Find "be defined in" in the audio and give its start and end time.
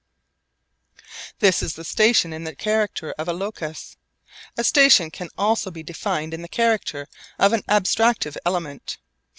5.69-6.41